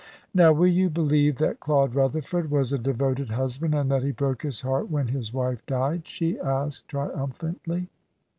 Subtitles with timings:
[0.33, 4.41] "Now will you believe that Claude Rutherford was a devoted husband, and that he broke
[4.41, 7.87] his heart when his wife died?" she asked triumphantly.